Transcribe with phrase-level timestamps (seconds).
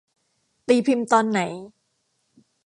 [0.67, 1.39] ตีพิมพ์ตอนไหน